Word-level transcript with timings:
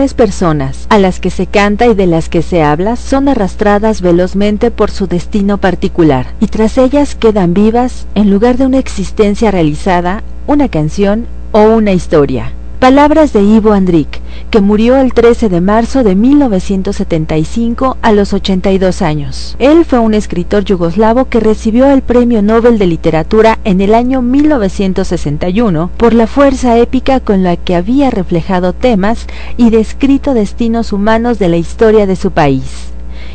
Personas, 0.00 0.86
a 0.88 0.98
las 0.98 1.20
que 1.20 1.28
se 1.28 1.46
canta 1.46 1.86
y 1.86 1.94
de 1.94 2.06
las 2.06 2.30
que 2.30 2.40
se 2.40 2.62
habla, 2.62 2.96
son 2.96 3.28
arrastradas 3.28 4.00
velozmente 4.00 4.70
por 4.70 4.90
su 4.90 5.06
destino 5.06 5.58
particular, 5.58 6.32
y 6.40 6.46
tras 6.46 6.78
ellas 6.78 7.14
quedan 7.14 7.52
vivas, 7.52 8.06
en 8.14 8.30
lugar 8.30 8.56
de 8.56 8.64
una 8.64 8.78
existencia 8.78 9.50
realizada, 9.50 10.22
una 10.46 10.70
canción 10.70 11.26
o 11.52 11.60
una 11.64 11.92
historia. 11.92 12.50
Palabras 12.80 13.34
de 13.34 13.42
Ivo 13.42 13.74
Andrić, 13.74 14.08
que 14.50 14.62
murió 14.62 14.96
el 14.96 15.12
13 15.12 15.50
de 15.50 15.60
marzo 15.60 16.02
de 16.02 16.14
1975 16.14 17.98
a 18.00 18.12
los 18.12 18.32
82 18.32 19.02
años. 19.02 19.54
Él 19.58 19.84
fue 19.84 19.98
un 19.98 20.14
escritor 20.14 20.64
yugoslavo 20.64 21.26
que 21.26 21.40
recibió 21.40 21.90
el 21.90 22.00
Premio 22.00 22.40
Nobel 22.40 22.78
de 22.78 22.86
Literatura 22.86 23.58
en 23.64 23.82
el 23.82 23.94
año 23.94 24.22
1961 24.22 25.90
por 25.98 26.14
la 26.14 26.26
fuerza 26.26 26.78
épica 26.78 27.20
con 27.20 27.42
la 27.42 27.58
que 27.58 27.74
había 27.74 28.10
reflejado 28.10 28.72
temas 28.72 29.26
y 29.58 29.68
descrito 29.68 30.32
destinos 30.32 30.94
humanos 30.94 31.38
de 31.38 31.50
la 31.50 31.58
historia 31.58 32.06
de 32.06 32.16
su 32.16 32.30
país 32.30 32.90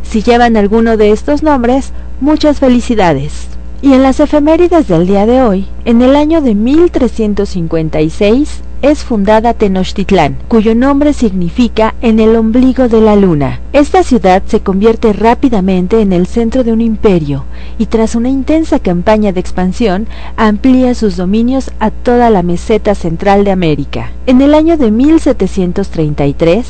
Si 0.03 0.23
llevan 0.23 0.57
alguno 0.57 0.97
de 0.97 1.13
estos 1.13 1.43
nombres, 1.43 1.93
muchas 2.21 2.59
felicidades. 2.59 3.51
Y 3.83 3.95
en 3.95 4.03
las 4.03 4.21
efemérides 4.21 4.89
del 4.89 5.07
día 5.07 5.25
de 5.25 5.41
hoy, 5.41 5.67
en 5.87 6.03
el 6.03 6.15
año 6.15 6.43
de 6.43 6.55
1356 6.55 8.61
es 8.83 9.05
fundada 9.05 9.55
Tenochtitlán, 9.55 10.37
cuyo 10.49 10.75
nombre 10.75 11.15
significa 11.15 11.95
en 12.03 12.21
el 12.21 12.37
ombligo 12.37 12.89
de 12.89 13.01
la 13.01 13.17
luna. 13.17 13.61
Esta 13.73 14.03
ciudad 14.03 14.43
se 14.47 14.61
convierte 14.61 15.15
rápidamente 15.15 16.03
en 16.03 16.13
el 16.13 16.27
centro 16.27 16.63
de 16.63 16.73
un 16.73 16.83
imperio 16.83 17.47
y 17.79 17.87
tras 17.87 18.15
una 18.15 18.29
intensa 18.29 18.79
campaña 18.79 19.33
de 19.33 19.41
expansión 19.41 20.07
amplía 20.37 20.95
sus 20.95 21.17
dominios 21.17 21.71
a 21.81 21.91
toda 21.91 22.29
la 22.29 22.43
meseta 22.43 22.95
central 22.95 23.45
de 23.45 23.51
América. 23.51 24.13
En 24.27 24.43
el 24.43 24.55
año 24.55 24.77
de 24.77 24.91
1733 24.91 26.67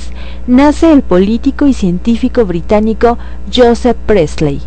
nace 0.47 0.93
el 0.93 1.03
político 1.03 1.66
y 1.66 1.75
científico 1.75 2.44
británico 2.44 3.19
Joseph 3.53 3.97
Presley, 4.06 4.60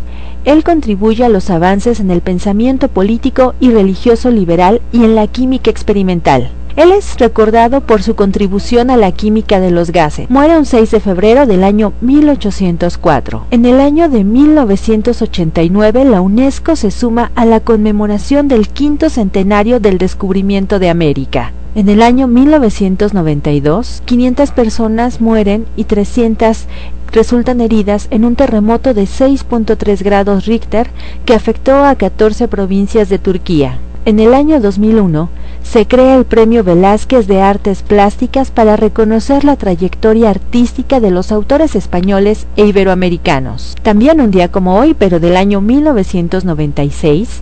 él 0.44 0.64
contribuye 0.64 1.24
a 1.24 1.28
los 1.28 1.50
avances 1.50 2.00
en 2.00 2.10
el 2.10 2.20
pensamiento 2.20 2.88
político 2.88 3.54
y 3.60 3.70
religioso 3.70 4.30
liberal 4.30 4.80
y 4.92 5.04
en 5.04 5.14
la 5.14 5.26
química 5.26 5.70
experimental. 5.70 6.50
Él 6.76 6.90
es 6.90 7.18
recordado 7.18 7.82
por 7.82 8.02
su 8.02 8.16
contribución 8.16 8.90
a 8.90 8.96
la 8.96 9.12
química 9.12 9.60
de 9.60 9.70
los 9.70 9.92
gases. 9.92 10.28
Muere 10.28 10.58
un 10.58 10.66
6 10.66 10.90
de 10.90 10.98
febrero 10.98 11.46
del 11.46 11.62
año 11.62 11.92
1804. 12.00 13.46
En 13.52 13.64
el 13.64 13.80
año 13.80 14.08
de 14.08 14.24
1989 14.24 16.04
la 16.04 16.20
UNESCO 16.20 16.74
se 16.74 16.90
suma 16.90 17.30
a 17.36 17.44
la 17.44 17.60
conmemoración 17.60 18.48
del 18.48 18.68
quinto 18.68 19.08
centenario 19.08 19.78
del 19.78 19.98
descubrimiento 19.98 20.80
de 20.80 20.88
América. 20.88 21.52
En 21.76 21.88
el 21.88 22.02
año 22.02 22.26
1992, 22.26 24.02
500 24.04 24.50
personas 24.50 25.20
mueren 25.20 25.66
y 25.76 25.84
300 25.84 26.66
resultan 27.14 27.60
heridas 27.60 28.08
en 28.10 28.24
un 28.24 28.34
terremoto 28.34 28.92
de 28.92 29.04
6.3 29.04 30.02
grados 30.02 30.46
Richter 30.46 30.90
que 31.24 31.34
afectó 31.34 31.84
a 31.84 31.94
14 31.94 32.48
provincias 32.48 33.08
de 33.08 33.18
Turquía. 33.18 33.78
En 34.04 34.18
el 34.20 34.34
año 34.34 34.60
2001 34.60 35.30
se 35.62 35.86
crea 35.86 36.16
el 36.16 36.26
Premio 36.26 36.62
Velázquez 36.62 37.26
de 37.26 37.40
Artes 37.40 37.82
Plásticas 37.82 38.50
para 38.50 38.76
reconocer 38.76 39.44
la 39.44 39.56
trayectoria 39.56 40.28
artística 40.28 41.00
de 41.00 41.10
los 41.10 41.32
autores 41.32 41.74
españoles 41.74 42.46
e 42.56 42.66
iberoamericanos. 42.66 43.76
También 43.82 44.20
un 44.20 44.30
día 44.30 44.50
como 44.50 44.76
hoy, 44.76 44.92
pero 44.92 45.20
del 45.20 45.36
año 45.36 45.62
1996, 45.62 47.40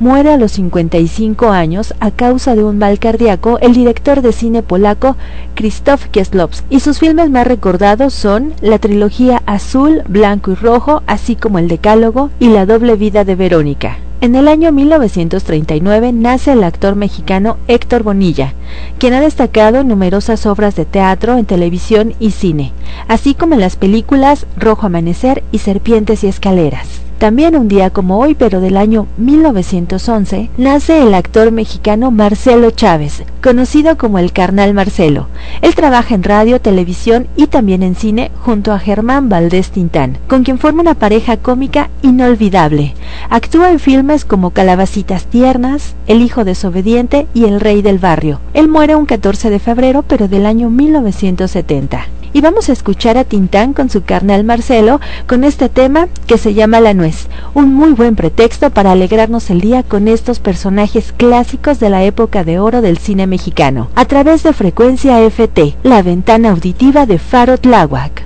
muere 0.00 0.32
a 0.32 0.38
los 0.38 0.52
55 0.52 1.50
años 1.50 1.94
a 2.00 2.10
causa 2.10 2.54
de 2.54 2.64
un 2.64 2.78
mal 2.78 2.98
cardíaco 2.98 3.58
el 3.60 3.74
director 3.74 4.22
de 4.22 4.32
cine 4.32 4.62
polaco 4.62 5.16
Krzysztof 5.54 6.06
Kieslowski 6.06 6.64
y 6.74 6.80
sus 6.80 6.98
filmes 6.98 7.28
más 7.28 7.46
recordados 7.46 8.14
son 8.14 8.54
la 8.62 8.78
trilogía 8.78 9.42
Azul, 9.44 10.02
Blanco 10.08 10.52
y 10.52 10.54
Rojo, 10.54 11.02
así 11.06 11.36
como 11.36 11.58
El 11.58 11.68
Decálogo 11.68 12.30
y 12.40 12.48
La 12.48 12.64
doble 12.64 12.96
vida 12.96 13.24
de 13.24 13.36
Verónica. 13.36 13.98
En 14.22 14.34
el 14.34 14.48
año 14.48 14.72
1939 14.72 16.12
nace 16.12 16.52
el 16.52 16.64
actor 16.64 16.94
mexicano 16.96 17.58
Héctor 17.68 18.02
Bonilla, 18.02 18.54
quien 18.98 19.12
ha 19.12 19.20
destacado 19.20 19.80
en 19.80 19.88
numerosas 19.88 20.46
obras 20.46 20.76
de 20.76 20.86
teatro, 20.86 21.36
en 21.36 21.44
televisión 21.44 22.14
y 22.18 22.30
cine, 22.30 22.72
así 23.06 23.34
como 23.34 23.54
en 23.54 23.60
las 23.60 23.76
películas 23.76 24.46
Rojo 24.56 24.86
Amanecer 24.86 25.42
y 25.52 25.58
Serpientes 25.58 26.24
y 26.24 26.28
Escaleras. 26.28 27.09
También 27.20 27.54
un 27.54 27.68
día 27.68 27.90
como 27.90 28.18
hoy, 28.18 28.34
pero 28.34 28.62
del 28.62 28.78
año 28.78 29.06
1911, 29.18 30.48
nace 30.56 31.02
el 31.02 31.12
actor 31.12 31.52
mexicano 31.52 32.10
Marcelo 32.10 32.70
Chávez, 32.70 33.24
conocido 33.42 33.98
como 33.98 34.18
el 34.18 34.32
Carnal 34.32 34.72
Marcelo. 34.72 35.26
Él 35.60 35.74
trabaja 35.74 36.14
en 36.14 36.22
radio, 36.22 36.62
televisión 36.62 37.28
y 37.36 37.48
también 37.48 37.82
en 37.82 37.94
cine 37.94 38.30
junto 38.40 38.72
a 38.72 38.78
Germán 38.78 39.28
Valdés 39.28 39.70
Tintán, 39.70 40.16
con 40.28 40.44
quien 40.44 40.58
forma 40.58 40.80
una 40.80 40.94
pareja 40.94 41.36
cómica 41.36 41.90
inolvidable. 42.00 42.94
Actúa 43.28 43.70
en 43.70 43.80
filmes 43.80 44.24
como 44.24 44.52
Calabacitas 44.52 45.26
Tiernas, 45.26 45.96
El 46.06 46.22
Hijo 46.22 46.44
Desobediente 46.44 47.26
y 47.34 47.44
El 47.44 47.60
Rey 47.60 47.82
del 47.82 47.98
Barrio. 47.98 48.40
Él 48.54 48.68
muere 48.68 48.96
un 48.96 49.04
14 49.04 49.50
de 49.50 49.58
febrero, 49.58 50.06
pero 50.08 50.26
del 50.26 50.46
año 50.46 50.70
1970 50.70 52.06
y 52.32 52.40
vamos 52.40 52.68
a 52.68 52.72
escuchar 52.72 53.18
a 53.18 53.24
Tintán 53.24 53.72
con 53.72 53.90
su 53.90 54.02
carnal 54.02 54.44
Marcelo 54.44 55.00
con 55.26 55.44
este 55.44 55.68
tema 55.68 56.08
que 56.26 56.38
se 56.38 56.54
llama 56.54 56.80
La 56.80 56.94
Nuez, 56.94 57.28
un 57.54 57.74
muy 57.74 57.92
buen 57.92 58.16
pretexto 58.16 58.70
para 58.70 58.92
alegrarnos 58.92 59.50
el 59.50 59.60
día 59.60 59.82
con 59.82 60.08
estos 60.08 60.38
personajes 60.38 61.12
clásicos 61.16 61.80
de 61.80 61.90
la 61.90 62.02
época 62.04 62.44
de 62.44 62.58
oro 62.58 62.82
del 62.82 62.98
cine 62.98 63.26
mexicano, 63.26 63.90
a 63.94 64.04
través 64.04 64.42
de 64.42 64.52
frecuencia 64.52 65.20
FT, 65.28 65.76
la 65.82 66.02
ventana 66.02 66.50
auditiva 66.50 67.06
de 67.06 67.18
Faro 67.18 67.58
Tláhuac. 67.58 68.24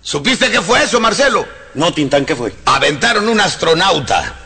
¿Supiste 0.00 0.50
qué 0.50 0.60
fue 0.60 0.82
eso, 0.82 1.00
Marcelo? 1.00 1.46
No, 1.74 1.90
Tintán, 1.92 2.26
¿qué 2.26 2.36
fue? 2.36 2.52
Aventaron 2.66 3.28
un 3.28 3.40
astronauta. 3.40 4.41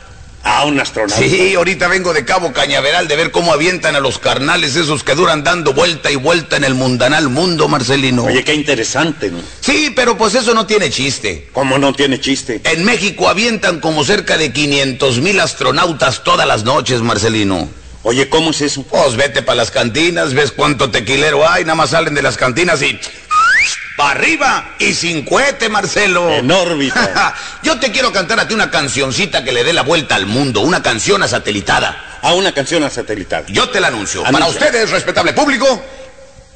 Ah, 0.49 0.65
un 0.65 0.79
astronauta. 0.79 1.21
Sí, 1.21 1.55
ahorita 1.57 1.89
vengo 1.89 2.15
de 2.15 2.25
Cabo 2.25 2.53
Cañaveral 2.53 3.09
de 3.09 3.17
ver 3.17 3.33
cómo 3.33 3.53
avientan 3.53 3.97
a 3.97 4.01
los 4.01 4.21
carnales 4.21 4.77
esos 4.77 5.03
que 5.03 5.17
duran 5.17 5.43
dando 5.43 5.75
vuelta 5.75 6.09
y 6.13 6.15
vuelta 6.15 6.57
en 6.57 6.63
el 6.63 6.75
mundanal 6.75 7.29
mundo, 7.29 7.67
Marcelino. 7.67 8.23
Oye, 8.23 8.45
qué 8.45 8.55
interesante, 8.55 9.29
¿no? 9.29 9.41
Sí, 9.61 9.93
pero 9.97 10.17
pues 10.17 10.37
eso 10.37 10.55
no 10.55 10.65
tiene 10.65 10.89
chiste. 10.89 11.49
¿Cómo 11.53 11.79
no 11.79 11.93
tiene 11.93 12.21
chiste? 12.21 12.61
En 12.63 12.85
México 12.85 13.29
avientan 13.29 13.81
como 13.81 14.05
cerca 14.05 14.39
de 14.39 14.53
500 14.53 15.19
mil 15.19 15.41
astronautas 15.41 16.23
todas 16.23 16.47
las 16.47 16.63
noches, 16.63 17.03
Marcelino. 17.03 17.69
Oye, 18.05 18.29
¿cómo 18.29 18.51
es 18.51 18.61
eso? 18.61 18.85
Pues 18.85 19.17
vete 19.17 19.43
para 19.43 19.57
las 19.57 19.73
cantinas, 19.73 20.33
ves 20.33 20.53
cuánto 20.53 20.93
tequilero 20.93 21.51
hay, 21.51 21.65
nada 21.65 21.75
más 21.75 21.91
salen 21.91 22.15
de 22.15 22.23
las 22.23 22.37
cantinas 22.37 22.81
y 22.83 22.97
para 23.97 24.11
arriba 24.11 24.75
y 24.79 24.93
sin 24.95 25.25
cohete, 25.25 25.69
Marcelo. 25.69 26.31
En 26.31 26.51
órbita. 26.51 27.35
Yo 27.63 27.79
te 27.79 27.91
quiero 27.91 28.13
cantar 28.13 28.39
a 28.41 28.47
ti 28.49 28.55
una 28.55 28.71
cancioncita 28.71 29.43
que 29.43 29.53
le 29.53 29.65
dé 29.65 29.73
la 29.73 29.83
vuelta 29.83 30.15
al 30.15 30.27
mundo, 30.27 30.61
una 30.61 30.83
canción 30.83 31.23
a 31.23 31.29
satelitada. 31.29 32.19
A 32.23 32.35
una 32.35 32.53
canción 32.53 32.83
a 32.85 32.91
satelital. 32.91 33.45
Yo 33.49 33.69
te 33.71 33.81
la 33.81 33.89
anuncio. 33.89 34.21
Anuncia. 34.27 34.39
Para 34.39 34.51
ustedes, 34.51 34.91
respetable 34.91 35.33
público, 35.33 35.83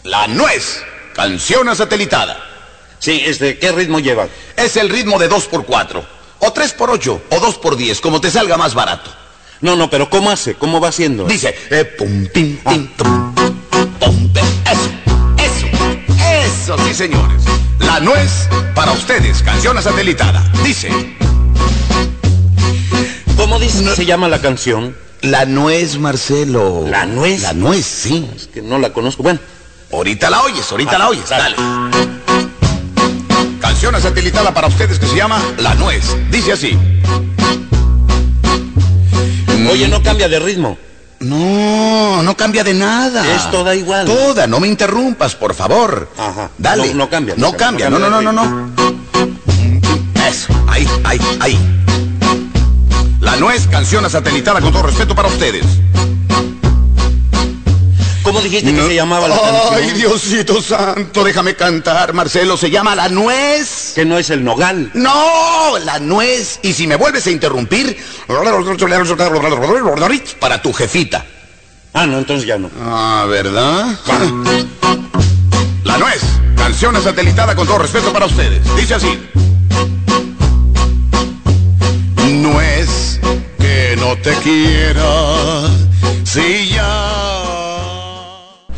la 0.04 0.26
nuez, 0.26 0.82
canción 1.14 1.68
a 1.68 1.74
satelitada. 1.74 2.38
Sí, 2.98 3.22
este, 3.24 3.58
¿qué 3.58 3.72
ritmo 3.72 3.98
lleva? 4.00 4.28
Es 4.56 4.76
el 4.76 4.90
ritmo 4.90 5.18
de 5.18 5.28
2 5.28 5.46
por 5.46 5.64
4 5.64 6.04
o 6.40 6.52
3 6.52 6.72
por 6.74 6.90
8 6.90 7.22
o 7.30 7.40
2 7.40 7.58
por 7.58 7.76
10 7.76 8.00
como 8.00 8.20
te 8.20 8.30
salga 8.30 8.56
más 8.58 8.74
barato. 8.74 9.10
No, 9.62 9.76
no, 9.76 9.88
pero 9.90 10.08
¿cómo 10.10 10.30
hace? 10.30 10.54
¿Cómo 10.54 10.80
va 10.80 10.88
haciendo? 10.88 11.24
Dice, 11.24 11.54
eh, 11.70 11.84
pum, 11.84 12.26
tim, 12.32 12.58
tim, 12.64 12.88
tum, 12.96 13.34
pum, 13.98 14.32
te- 14.32 14.40
eso, 14.40 14.40
eso, 14.40 14.59
eso, 16.72 16.84
sí, 16.86 16.94
señores. 16.94 17.42
La 17.80 17.98
nuez 18.00 18.48
para 18.76 18.92
ustedes, 18.92 19.42
canción 19.42 19.76
a 19.78 19.82
satelitada. 19.82 20.40
Dice, 20.62 20.88
¿Cómo 23.36 23.58
dice 23.58 23.82
que 23.82 23.96
se 23.96 24.06
llama 24.06 24.28
la 24.28 24.40
canción? 24.40 24.96
la 25.22 25.44
nuez, 25.46 25.98
Marcelo. 25.98 26.84
¿La 26.88 27.04
nuez? 27.06 27.42
La 27.42 27.52
nuez, 27.54 27.84
sí. 27.84 28.28
Es 28.36 28.46
que 28.46 28.62
no 28.62 28.78
la 28.78 28.92
conozco. 28.92 29.22
Bueno, 29.22 29.38
Ahorita 29.92 30.30
la 30.30 30.42
oyes, 30.42 30.70
ahorita 30.70 30.92
Ah, 30.94 30.98
la 30.98 31.08
oyes. 31.08 31.28
dale. 31.28 31.56
Dale. 31.56 32.08
Canción 33.60 33.94
a 33.96 34.00
satelitada 34.00 34.54
para 34.54 34.68
ustedes 34.68 34.98
que 35.00 35.06
se 35.06 35.16
llama 35.16 35.42
La 35.58 35.74
Nuez. 35.74 36.04
Dice 36.30 36.52
así. 36.52 36.78
oye, 39.70 39.88
no 39.88 40.00
cambia 40.02 40.28
de 40.28 40.38
ritmo. 40.38 40.78
No, 41.20 42.22
no 42.22 42.34
cambia 42.36 42.64
de 42.64 42.72
nada. 42.72 43.22
Es 43.36 43.50
toda 43.50 43.74
igual. 43.74 44.06
Toda, 44.06 44.46
no 44.46 44.58
me 44.58 44.68
interrumpas, 44.68 45.34
por 45.34 45.54
favor. 45.54 46.08
Ajá. 46.16 46.50
Dale. 46.56 46.88
No- 46.88 46.94
no 47.04 47.10
cambia, 47.10 47.34
No 47.36 47.50
no 47.52 47.56
cambia, 47.58 47.90
cambia 47.90 48.08
no, 48.08 48.10
no, 48.10 48.22
no, 48.22 48.32
no, 48.32 48.46
no. 48.46 48.70
Eso, 50.26 50.48
ahí, 50.66 50.88
ahí, 51.04 51.20
ahí. 51.40 51.58
La 53.20 53.36
nuez, 53.36 53.66
canción 53.66 54.08
satelitada 54.08 54.62
con 54.62 54.72
todo 54.72 54.82
respeto 54.84 55.14
para 55.14 55.28
ustedes. 55.28 55.66
¿Cómo 58.30 58.42
dijiste 58.42 58.70
que 58.72 58.76
No- 58.80 58.86
se 58.86 58.94
llamaba 58.94 59.26
la 59.26 59.34
Ay, 59.34 59.88
canción? 59.88 59.94
Diosito 59.98 60.62
santo, 60.62 61.24
déjame 61.24 61.56
cantar, 61.56 62.12
Marcelo. 62.12 62.56
Se 62.56 62.70
llama 62.70 62.94
La 62.94 63.08
Nuez. 63.08 63.90
Que 63.96 64.04
no 64.04 64.18
es 64.18 64.30
el 64.30 64.44
nogal. 64.44 64.88
No, 64.94 65.76
la 65.84 65.98
nuez. 65.98 66.60
Y 66.62 66.72
si 66.72 66.86
me 66.86 66.94
vuelves 66.94 67.26
a 67.26 67.32
interrumpir, 67.32 67.96
para 70.38 70.62
tu 70.62 70.72
jefita. 70.72 71.26
Ah, 71.92 72.06
no, 72.06 72.18
entonces 72.18 72.46
ya 72.46 72.56
no. 72.56 72.70
Ah, 72.80 73.26
¿verdad? 73.28 73.98
La 75.82 75.98
nuez, 75.98 76.20
canción 76.56 77.02
satelitada 77.02 77.56
con 77.56 77.66
todo 77.66 77.78
respeto 77.78 78.12
para 78.12 78.26
ustedes. 78.26 78.60
Dice 78.76 78.94
así. 78.94 79.18
Nuez 82.28 83.18
que 83.58 83.96
no 83.98 84.16
te 84.18 84.34
quiera, 84.36 85.66
si 86.22 86.68
ya... 86.68 86.79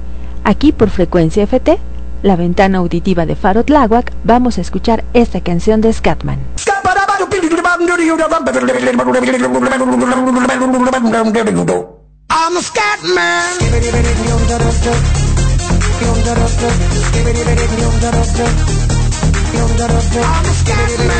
Aquí 0.45 0.73
por 0.73 0.91
frecuencia 0.91 1.47
FT, 1.47 1.79
la 2.23 2.37
ventana 2.37 2.79
auditiva 2.79 3.25
de 3.25 3.37
Faro 3.37 3.65
Tláhuac, 3.65 4.13
vamos 4.25 4.59
a 4.59 4.61
escuchar 4.61 5.05
esta 5.15 5.41
canción 5.41 5.81
de 5.81 5.93
Scatman. 5.93 6.39
I'm. 12.33 12.57
I'm. 20.67 21.20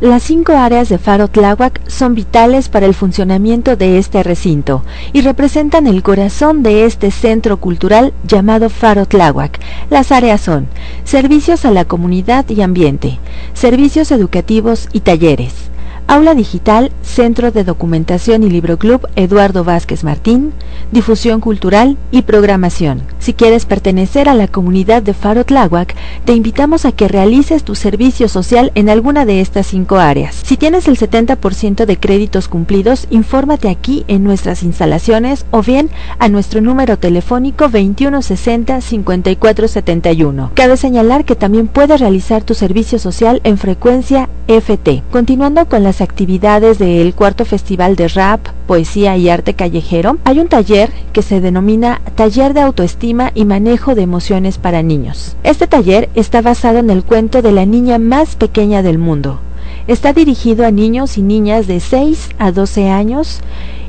Las 0.00 0.22
cinco 0.22 0.52
áreas 0.52 0.90
de 0.90 0.98
Faro 0.98 1.28
Tláhuac 1.28 1.83
son 1.94 2.14
vitales 2.14 2.68
para 2.68 2.86
el 2.86 2.94
funcionamiento 2.94 3.76
de 3.76 3.98
este 3.98 4.22
recinto 4.22 4.84
y 5.12 5.20
representan 5.20 5.86
el 5.86 6.02
corazón 6.02 6.62
de 6.62 6.84
este 6.84 7.10
centro 7.10 7.58
cultural 7.58 8.12
llamado 8.26 8.68
Faro 8.68 9.06
Tláhuac. 9.06 9.60
Las 9.90 10.12
áreas 10.12 10.40
son 10.40 10.66
servicios 11.04 11.64
a 11.64 11.70
la 11.70 11.84
comunidad 11.84 12.48
y 12.48 12.62
ambiente, 12.62 13.18
servicios 13.52 14.10
educativos 14.10 14.88
y 14.92 15.00
talleres, 15.00 15.63
Aula 16.06 16.34
Digital, 16.34 16.92
Centro 17.02 17.50
de 17.50 17.64
Documentación 17.64 18.42
y 18.42 18.50
Libro 18.50 18.78
Club 18.78 19.08
Eduardo 19.16 19.64
Vázquez 19.64 20.04
Martín, 20.04 20.52
Difusión 20.92 21.40
Cultural 21.40 21.96
y 22.10 22.22
Programación. 22.22 23.02
Si 23.18 23.32
quieres 23.32 23.64
pertenecer 23.64 24.28
a 24.28 24.34
la 24.34 24.48
comunidad 24.48 25.02
de 25.02 25.14
Faro 25.14 25.44
Tláhuac, 25.44 25.94
te 26.24 26.34
invitamos 26.34 26.84
a 26.84 26.92
que 26.92 27.08
realices 27.08 27.64
tu 27.64 27.74
servicio 27.74 28.28
social 28.28 28.70
en 28.74 28.90
alguna 28.90 29.24
de 29.24 29.40
estas 29.40 29.66
cinco 29.66 29.96
áreas. 29.96 30.40
Si 30.44 30.56
tienes 30.56 30.86
el 30.88 30.98
70% 30.98 31.86
de 31.86 31.96
créditos 31.96 32.48
cumplidos, 32.48 33.06
infórmate 33.10 33.68
aquí 33.68 34.04
en 34.06 34.24
nuestras 34.24 34.62
instalaciones 34.62 35.46
o 35.50 35.62
bien 35.62 35.90
a 36.18 36.28
nuestro 36.28 36.60
número 36.60 36.98
telefónico 36.98 37.68
2160-5471. 37.68 40.50
Cabe 40.54 40.76
señalar 40.76 41.24
que 41.24 41.34
también 41.34 41.68
puedes 41.68 42.00
realizar 42.00 42.44
tu 42.44 42.54
servicio 42.54 42.98
social 42.98 43.40
en 43.44 43.56
frecuencia 43.58 44.28
FT. 44.46 45.02
Continuando 45.10 45.66
con 45.66 45.82
las 45.82 45.93
actividades 46.00 46.78
del 46.78 47.14
cuarto 47.14 47.44
festival 47.44 47.96
de 47.96 48.08
rap, 48.08 48.40
poesía 48.66 49.16
y 49.16 49.28
arte 49.28 49.54
callejero, 49.54 50.18
hay 50.24 50.38
un 50.38 50.48
taller 50.48 50.90
que 51.12 51.22
se 51.22 51.40
denomina 51.40 52.00
Taller 52.14 52.54
de 52.54 52.60
Autoestima 52.60 53.32
y 53.34 53.44
Manejo 53.44 53.94
de 53.94 54.02
Emociones 54.02 54.58
para 54.58 54.82
Niños. 54.82 55.36
Este 55.42 55.66
taller 55.66 56.08
está 56.14 56.42
basado 56.42 56.78
en 56.78 56.90
el 56.90 57.04
cuento 57.04 57.42
de 57.42 57.52
la 57.52 57.66
niña 57.66 57.98
más 57.98 58.36
pequeña 58.36 58.82
del 58.82 58.98
mundo. 58.98 59.40
Está 59.86 60.12
dirigido 60.12 60.64
a 60.64 60.70
niños 60.70 61.18
y 61.18 61.22
niñas 61.22 61.66
de 61.66 61.80
6 61.80 62.30
a 62.38 62.52
12 62.52 62.90
años 62.90 63.40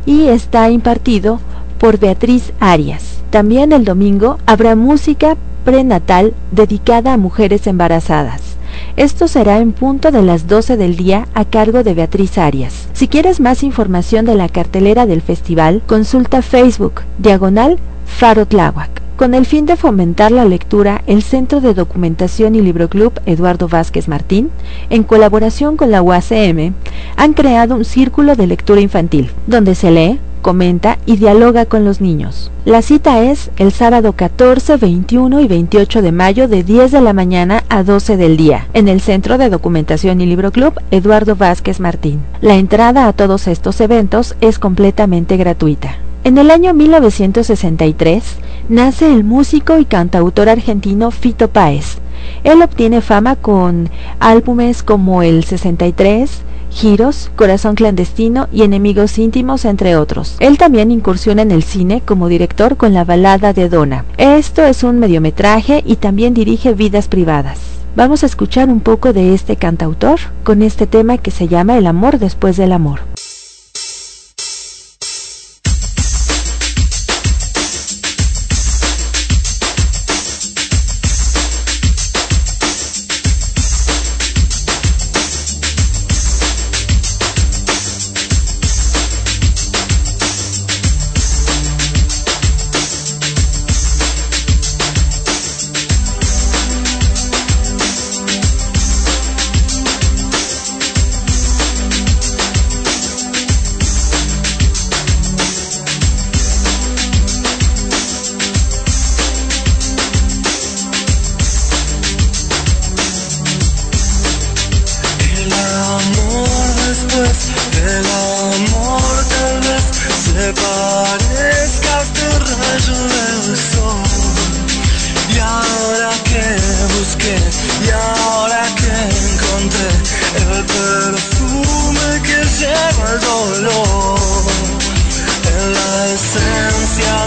y 0.05 0.27
está 0.27 0.69
impartido 0.69 1.39
por 1.79 1.99
Beatriz 1.99 2.51
Arias. 2.59 3.19
También 3.29 3.71
el 3.71 3.85
domingo 3.85 4.37
habrá 4.45 4.75
música 4.75 5.37
prenatal 5.63 6.33
dedicada 6.51 7.13
a 7.13 7.17
mujeres 7.17 7.67
embarazadas. 7.67 8.54
Esto 8.97 9.27
será 9.27 9.59
en 9.59 9.73
punto 9.73 10.09
de 10.09 10.21
las 10.21 10.47
12 10.47 10.77
del 10.77 10.95
día 10.95 11.27
a 11.33 11.43
cargo 11.43 11.83
de 11.83 11.93
Beatriz 11.93 12.37
Arias. 12.37 12.87
Si 12.93 13.09
quieres 13.09 13.41
más 13.41 13.61
información 13.61 14.23
de 14.23 14.35
la 14.35 14.47
cartelera 14.47 15.05
del 15.05 15.21
festival, 15.21 15.81
consulta 15.85 16.41
Facebook, 16.41 17.01
diagonal 17.17 17.77
Faro 18.05 18.45
Tláhuac. 18.45 19.01
Con 19.17 19.33
el 19.33 19.45
fin 19.45 19.65
de 19.65 19.75
fomentar 19.75 20.31
la 20.31 20.45
lectura, 20.45 21.01
el 21.07 21.23
Centro 21.23 21.59
de 21.59 21.73
Documentación 21.73 22.55
y 22.55 22.61
Libro 22.61 22.87
Club 22.87 23.19
Eduardo 23.25 23.67
Vázquez 23.67 24.07
Martín, 24.07 24.49
en 24.89 25.03
colaboración 25.03 25.75
con 25.75 25.91
la 25.91 26.01
UACM, 26.01 26.73
han 27.17 27.33
creado 27.33 27.75
un 27.75 27.83
círculo 27.83 28.37
de 28.37 28.47
lectura 28.47 28.79
infantil, 28.79 29.29
donde 29.45 29.75
se 29.75 29.91
lee, 29.91 30.19
comenta 30.45 30.99
y 31.07 31.17
dialoga 31.17 31.65
con 31.65 31.85
los 31.85 32.01
niños. 32.01 32.51
La 32.65 32.83
cita 32.83 33.23
es 33.23 33.49
el 33.57 33.71
sábado 33.71 34.13
14, 34.13 34.77
21 34.77 35.39
y 35.39 35.47
28 35.47 36.03
de 36.03 36.11
mayo 36.11 36.47
de 36.47 36.61
10 36.61 36.91
de 36.91 37.01
la 37.01 37.13
mañana 37.13 37.63
a 37.67 37.81
12 37.81 38.15
del 38.15 38.37
día, 38.37 38.67
en 38.75 38.87
el 38.87 39.01
Centro 39.01 39.39
de 39.39 39.49
Documentación 39.49 40.21
y 40.21 40.27
Libro 40.27 40.51
Club 40.51 40.79
Eduardo 40.91 41.35
Vázquez 41.35 41.79
Martín. 41.79 42.19
La 42.41 42.57
entrada 42.57 43.07
a 43.07 43.13
todos 43.13 43.47
estos 43.47 43.81
eventos 43.81 44.35
es 44.39 44.59
completamente 44.59 45.35
gratuita. 45.35 45.95
En 46.23 46.37
el 46.37 46.51
año 46.51 46.75
1963 46.75 48.23
nace 48.69 49.11
el 49.11 49.23
músico 49.23 49.79
y 49.79 49.85
cantautor 49.85 50.47
argentino 50.47 51.09
Fito 51.09 51.47
Páez. 51.47 51.97
Él 52.43 52.61
obtiene 52.61 53.01
fama 53.01 53.35
con 53.35 53.89
álbumes 54.19 54.83
como 54.83 55.23
El 55.23 55.43
63, 55.43 56.43
Giros, 56.75 57.31
Corazón 57.37 57.75
Clandestino 57.75 58.49
y 58.51 58.63
Enemigos 58.63 59.17
Íntimos, 59.17 59.63
entre 59.63 59.95
otros. 59.95 60.35
Él 60.39 60.57
también 60.57 60.91
incursiona 60.91 61.41
en 61.41 61.51
el 61.51 61.63
cine 61.63 62.01
como 62.05 62.27
director 62.27 62.75
con 62.75 62.93
la 62.93 63.05
balada 63.05 63.53
de 63.53 63.69
Donna. 63.69 64.03
Esto 64.17 64.61
es 64.61 64.83
un 64.83 64.99
mediometraje 64.99 65.83
y 65.85 65.95
también 65.95 66.33
dirige 66.33 66.73
Vidas 66.73 67.07
Privadas. 67.07 67.59
Vamos 67.95 68.23
a 68.23 68.25
escuchar 68.25 68.67
un 68.67 68.81
poco 68.81 69.13
de 69.13 69.33
este 69.33 69.55
cantautor 69.55 70.19
con 70.43 70.61
este 70.61 70.85
tema 70.85 71.17
que 71.17 71.31
se 71.31 71.47
llama 71.47 71.77
El 71.77 71.87
amor 71.87 72.19
después 72.19 72.57
del 72.57 72.73
amor. 72.73 72.99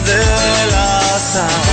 de 0.00 0.70
la 0.70 1.18
sal. 1.18 1.67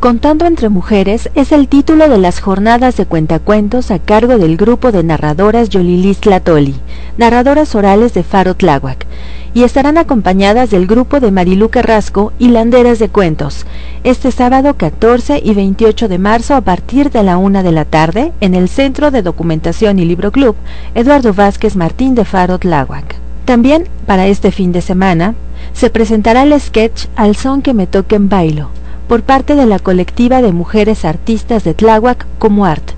Contando 0.00 0.46
entre 0.46 0.70
mujeres 0.70 1.28
es 1.34 1.52
el 1.52 1.68
título 1.68 2.08
de 2.08 2.16
las 2.16 2.40
jornadas 2.40 2.96
de 2.96 3.04
cuentacuentos 3.04 3.90
a 3.90 3.98
cargo 3.98 4.38
del 4.38 4.56
grupo 4.56 4.92
de 4.92 5.02
narradoras 5.02 5.68
Yolilis 5.68 6.20
Tlatoli, 6.20 6.74
narradoras 7.18 7.74
orales 7.74 8.14
de 8.14 8.22
Faro 8.22 8.54
Tláhuac, 8.54 9.06
y 9.52 9.62
estarán 9.62 9.98
acompañadas 9.98 10.70
del 10.70 10.86
grupo 10.86 11.20
de 11.20 11.30
Marilú 11.30 11.68
Carrasco 11.68 12.32
y 12.38 12.48
Landeras 12.48 12.98
de 12.98 13.10
Cuentos, 13.10 13.66
este 14.02 14.32
sábado 14.32 14.74
14 14.78 15.42
y 15.44 15.52
28 15.52 16.08
de 16.08 16.18
marzo 16.18 16.54
a 16.54 16.62
partir 16.62 17.10
de 17.10 17.22
la 17.22 17.36
una 17.36 17.62
de 17.62 17.72
la 17.72 17.84
tarde 17.84 18.32
en 18.40 18.54
el 18.54 18.70
Centro 18.70 19.10
de 19.10 19.20
Documentación 19.20 19.98
y 19.98 20.06
Libro 20.06 20.32
Club 20.32 20.56
Eduardo 20.94 21.34
Vázquez 21.34 21.76
Martín 21.76 22.14
de 22.14 22.24
Faro 22.24 22.58
Tláhuac. 22.58 23.16
También, 23.44 23.86
para 24.06 24.28
este 24.28 24.50
fin 24.50 24.72
de 24.72 24.80
semana, 24.80 25.34
se 25.74 25.90
presentará 25.90 26.44
el 26.44 26.58
sketch 26.58 27.04
Al 27.16 27.36
son 27.36 27.60
que 27.60 27.74
me 27.74 27.86
toquen 27.86 28.30
bailo, 28.30 28.70
por 29.10 29.24
parte 29.24 29.56
de 29.56 29.66
la 29.66 29.80
colectiva 29.80 30.40
de 30.40 30.52
mujeres 30.52 31.04
artistas 31.04 31.64
de 31.64 31.74
Tláhuac 31.74 32.28
como 32.38 32.64
Art. 32.64 32.92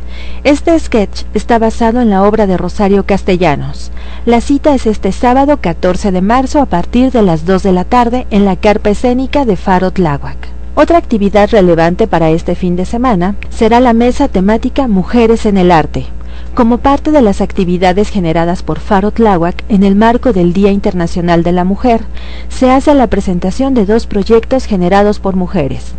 Este 0.45 0.79
sketch 0.79 1.23
está 1.33 1.59
basado 1.59 2.03
en 2.03 2.11
la 2.11 2.25
obra 2.25 2.47
de 2.47 2.59
Rosario 2.59 3.07
Castellanos. 3.07 3.91
La 4.27 4.43
cita 4.43 4.75
es 4.75 4.85
este 4.85 5.11
sábado 5.11 5.57
14 5.63 6.13
de 6.13 6.21
marzo 6.21 6.61
a 6.61 6.67
partir 6.67 7.13
de 7.13 7.23
las 7.23 7.47
2 7.47 7.63
de 7.63 7.73
la 7.73 7.85
tarde 7.85 8.27
en 8.29 8.45
la 8.45 8.57
carpa 8.57 8.91
escénica 8.91 9.47
de 9.47 9.57
Faro 9.57 9.91
Tláhuac. 9.91 10.37
Otra 10.75 10.99
actividad 10.99 11.49
relevante 11.49 12.07
para 12.07 12.29
este 12.29 12.57
fin 12.57 12.77
de 12.77 12.85
semana 12.85 13.37
será 13.49 13.81
la 13.81 13.95
mesa 13.95 14.29
temática 14.29 14.89
Mujeres 14.89 15.47
en 15.47 15.57
el 15.57 15.73
Arte, 15.73 16.09
Como 16.55 16.77
parte 16.77 17.11
de 17.11 17.23
las 17.23 17.41
actividades 17.41 18.11
generadas 18.11 18.63
por 18.63 18.81
Faro 18.81 19.13
Tláhuac 19.13 19.65
en 19.71 19.83
el 19.83 19.95
marco 19.95 20.35
del 20.35 20.53
Día 20.53 20.73
Internacional 20.73 21.43
de 21.43 21.53
la 21.53 21.65
Mujer, 21.65 22.03
se 22.51 22.71
hace 22.71 22.93
la 22.93 23.07
presentación 23.07 23.73
de 23.73 23.87
dos 23.87 24.07
proyectos 24.07 24.67
generados 24.67 25.19
por 25.19 25.37
mujeres. 25.37 25.95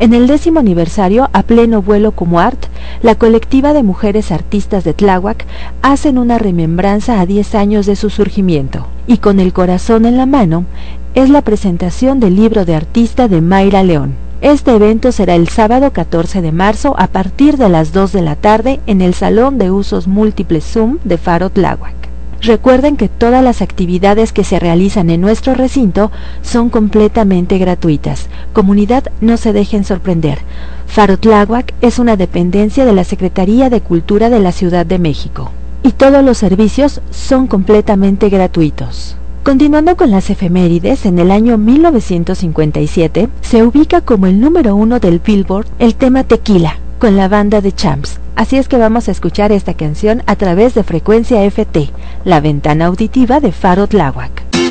En 0.00 0.14
el 0.14 0.28
décimo 0.28 0.60
aniversario, 0.60 1.28
a 1.32 1.42
pleno 1.42 1.82
vuelo 1.82 2.12
como 2.12 2.38
art, 2.38 2.66
la 3.02 3.16
colectiva 3.16 3.72
de 3.72 3.82
mujeres 3.82 4.30
artistas 4.30 4.84
de 4.84 4.94
Tláhuac 4.94 5.44
hacen 5.82 6.18
una 6.18 6.38
remembranza 6.38 7.20
a 7.20 7.26
10 7.26 7.56
años 7.56 7.84
de 7.84 7.96
su 7.96 8.08
surgimiento. 8.08 8.86
Y 9.08 9.18
con 9.18 9.40
el 9.40 9.52
corazón 9.52 10.06
en 10.06 10.16
la 10.16 10.26
mano, 10.26 10.66
es 11.16 11.30
la 11.30 11.42
presentación 11.42 12.20
del 12.20 12.36
libro 12.36 12.64
de 12.64 12.76
artista 12.76 13.26
de 13.26 13.40
Mayra 13.40 13.82
León. 13.82 14.14
Este 14.40 14.72
evento 14.72 15.10
será 15.10 15.34
el 15.34 15.48
sábado 15.48 15.92
14 15.92 16.42
de 16.42 16.52
marzo 16.52 16.94
a 16.96 17.08
partir 17.08 17.56
de 17.56 17.68
las 17.68 17.92
2 17.92 18.12
de 18.12 18.22
la 18.22 18.36
tarde 18.36 18.78
en 18.86 19.00
el 19.00 19.14
Salón 19.14 19.58
de 19.58 19.72
Usos 19.72 20.06
Múltiples 20.06 20.64
Zoom 20.64 20.98
de 21.02 21.18
Faro 21.18 21.50
Tláhuac. 21.50 22.07
Recuerden 22.40 22.96
que 22.96 23.08
todas 23.08 23.42
las 23.42 23.62
actividades 23.62 24.32
que 24.32 24.44
se 24.44 24.60
realizan 24.60 25.10
en 25.10 25.20
nuestro 25.20 25.54
recinto 25.54 26.12
son 26.42 26.70
completamente 26.70 27.58
gratuitas. 27.58 28.28
Comunidad, 28.52 29.04
no 29.20 29.36
se 29.36 29.52
dejen 29.52 29.84
sorprender. 29.84 30.38
Faro 30.86 31.18
Tláhuac 31.18 31.74
es 31.80 31.98
una 31.98 32.16
dependencia 32.16 32.84
de 32.84 32.92
la 32.92 33.04
Secretaría 33.04 33.70
de 33.70 33.80
Cultura 33.80 34.30
de 34.30 34.38
la 34.38 34.52
Ciudad 34.52 34.86
de 34.86 34.98
México. 34.98 35.50
Y 35.82 35.92
todos 35.92 36.24
los 36.24 36.38
servicios 36.38 37.00
son 37.10 37.48
completamente 37.48 38.28
gratuitos. 38.28 39.16
Continuando 39.42 39.96
con 39.96 40.10
las 40.10 40.30
efemérides, 40.30 41.06
en 41.06 41.18
el 41.18 41.30
año 41.30 41.58
1957 41.58 43.28
se 43.40 43.62
ubica 43.62 44.00
como 44.00 44.26
el 44.26 44.40
número 44.40 44.76
uno 44.76 45.00
del 45.00 45.20
Billboard 45.20 45.66
el 45.78 45.94
tema 45.94 46.24
Tequila, 46.24 46.78
con 46.98 47.16
la 47.16 47.28
banda 47.28 47.60
de 47.60 47.72
Champs. 47.72 48.20
Así 48.36 48.56
es 48.56 48.68
que 48.68 48.76
vamos 48.76 49.08
a 49.08 49.12
escuchar 49.12 49.52
esta 49.52 49.74
canción 49.74 50.22
a 50.26 50.36
través 50.36 50.74
de 50.74 50.84
frecuencia 50.84 51.42
FT, 51.42 51.90
la 52.24 52.40
ventana 52.40 52.86
auditiva 52.86 53.40
de 53.40 53.52
Faro 53.52 53.86
Tláhuac. 53.86 54.67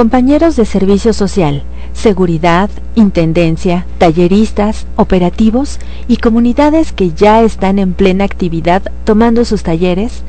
Compañeros 0.00 0.56
de 0.56 0.64
servicio 0.64 1.12
social, 1.12 1.62
seguridad, 1.92 2.70
intendencia, 2.94 3.84
talleristas, 3.98 4.86
operativos 4.96 5.78
y 6.08 6.16
comunidades 6.16 6.92
que 6.92 7.12
ya 7.12 7.42
están 7.42 7.78
en 7.78 7.92
plena 7.92 8.24
actividad 8.24 8.80
tomando 9.04 9.44
sus 9.44 9.62
talleres, 9.62 10.22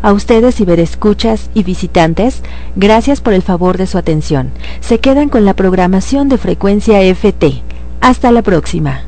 a 0.00 0.14
ustedes 0.14 0.54
ciberescuchas 0.54 1.50
y 1.52 1.64
visitantes, 1.64 2.40
gracias 2.76 3.20
por 3.20 3.34
el 3.34 3.42
favor 3.42 3.76
de 3.76 3.86
su 3.86 3.98
atención. 3.98 4.52
Se 4.80 5.00
quedan 5.00 5.28
con 5.28 5.44
la 5.44 5.52
programación 5.52 6.30
de 6.30 6.38
frecuencia 6.38 7.02
FT. 7.02 7.60
Hasta 8.00 8.32
la 8.32 8.40
próxima. 8.40 9.02